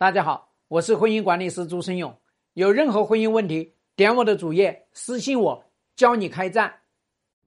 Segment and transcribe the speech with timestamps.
[0.00, 2.16] 大家好，我是婚姻管理师朱生勇。
[2.54, 5.64] 有任何婚姻问题，点我的主页私信我，
[5.96, 6.72] 教你开战。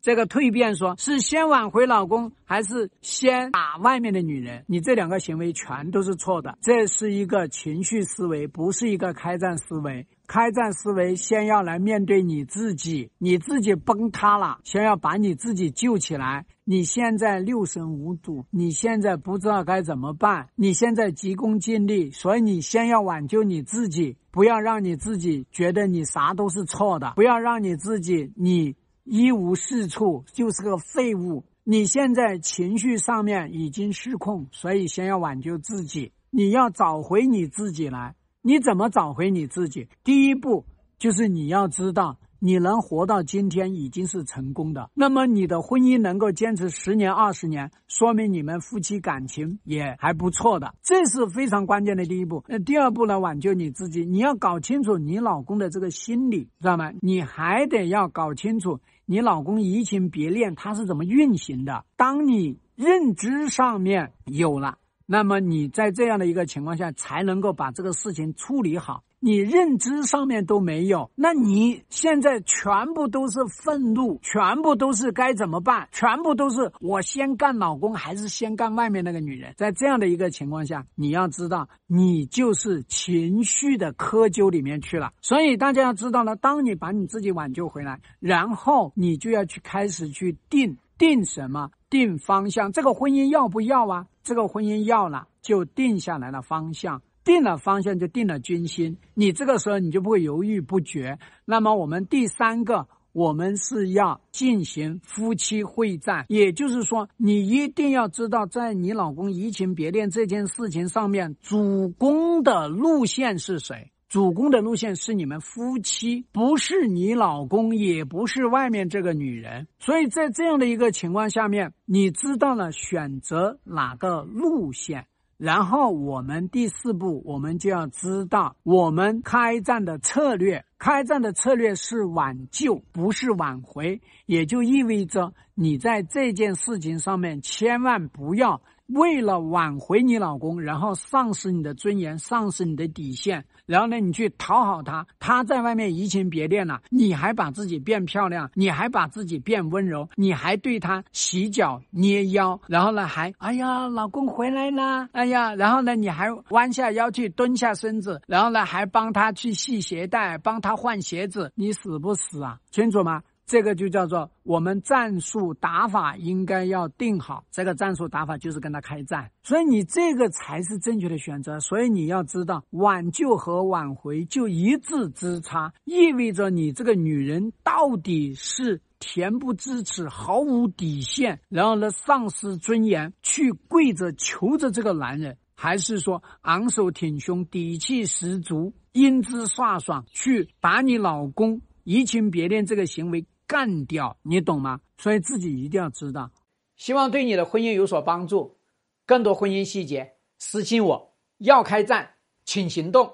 [0.00, 4.64] 这个蜕变说是先挽回老公，还是先打外面的女人？
[4.68, 6.56] 你这两个行为全都是错的。
[6.62, 10.06] 这是一个情绪思维，不是一个开战思维。
[10.28, 16.46] 开战思维先要来面对你自己，你自己崩塌了，先要把你自己救起来。
[16.68, 28.74] 你现在六神无主，你现在不知道该怎么办，你现在急功近利，所以你先要挽救你自己，不要让你自己觉得你啥都是错的，不要让你自己你
[29.04, 31.44] 一无是处，就是个废物。
[31.62, 38.16] 你现在情绪上面已经失控，所以先要挽救自己，你要找回你自己来。
[38.42, 39.88] 你怎么找回你自己？
[40.02, 40.64] 第一步
[40.98, 44.90] 就是你要知道，你能活到今天已经是成功的。
[44.94, 52.44] 那么你的婚姻能够坚持十年、二十年，说明你们夫妻感情也还不错的，这是非常关键的第一步。
[52.48, 53.18] 那第二步呢？
[53.18, 56.92] 挽救你自己，你要搞清楚你老公的这个心理，知道吗？
[57.00, 61.84] 你还得要搞清楚你老公移情别恋他是怎么运行的。
[61.96, 64.78] 当你认知上面有了。
[65.08, 69.04] 那么你在这样的一个情况下，才能够把这个事情处理好。
[69.26, 75.88] 你认知上面都没有，那你现在全部都是愤怒，全部都是该怎么办？
[75.90, 79.52] 全部都是我先干老公还是先干外面那个女人？
[79.56, 85.12] 在这样的一个情况下，你要知道，你就是情绪的窠臼里面去了。
[85.20, 91.72] 所以大家要知道呢，当你把你自己挽救回来，然后你就要去开始去定定什么？
[91.90, 94.06] 定方向，这个婚姻要不要啊？
[94.22, 98.96] 这个婚姻要了，就定下来了方向，定了方向就定了军心。
[99.12, 101.18] 你这个时候你就不会犹豫不决。
[101.44, 113.90] 那么我们第三个，我们是要进行夫妻会战，也就是说，你一定要知道，在你老公移情别恋这件事情上面，主攻的路线是谁。
[114.08, 119.66] 主攻的路线是你们夫妻，不是你老公，也不是外面这个女人。
[119.80, 130.64] 所以在这样的一个情况下面，你知道了选择哪个路线，然后我们第四步，我们就要知道我们开战的策略。
[130.78, 138.60] 开战的策略是挽救，不是挽回，也就意味着你在这件事情上面千万不要。
[138.86, 162.58] 为了挽回你老公，然后丧失你的尊严，丧失你的底线，然后呢，你去讨好他，他在外面移情别恋了，你还把自己变漂亮，你还把自己变温柔，你还对他洗脚捏腰，然后呢，还哎呀，老公回来啦，哎呀，然后呢，你还弯下腰去蹲下身子，然后呢，还帮他去系鞋带，帮他换鞋子，你死不死啊？
[162.70, 163.22] 清楚吗？
[163.46, 171.60] 这个就叫做我们战术打法应该要定好，这个战术打法就是跟他开战，所以你这个才是正确的选择。
[171.60, 193.24] 所以你要知道，挽救和挽回就一字之差，意味着你这个女人到底是恬不知耻、毫无底线，然后呢丧失尊严去跪着求着这个男人，还是说昂首挺胸、底气十足、英姿飒爽去把你老公移情别恋这个行为。
[193.46, 194.80] 干掉，你懂吗？
[194.98, 196.30] 所以自己一定要知道。
[196.76, 198.58] 希望对你的婚姻有所帮助。
[199.06, 201.16] 更多婚姻细节，私信我。
[201.38, 203.12] 要开战，请行动。